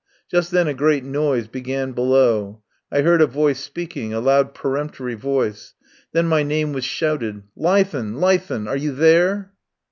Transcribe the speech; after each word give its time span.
Just 0.31 0.49
then 0.49 0.67
a 0.67 0.73
great 0.73 1.03
noise 1.03 1.47
began 1.47 1.91
below. 1.91 2.63
I 2.91 3.03
heard 3.03 3.21
a 3.21 3.27
voice 3.27 3.59
speaking, 3.59 4.15
a 4.15 4.19
loud 4.19 4.55
peremptory 4.55 5.13
voice. 5.13 5.75
Then 6.11 6.25
my 6.25 6.41
name 6.41 6.73
was 6.73 6.85
shouted: 6.85 7.43
"Leithen! 7.55 8.15
Leithen! 8.19 8.67
Are 8.67 8.77
you 8.77 8.93
there?" 8.95 9.53